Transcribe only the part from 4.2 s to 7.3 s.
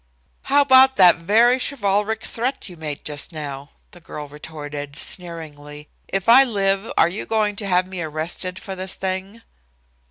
retorted, sneeringly. "If I live, are you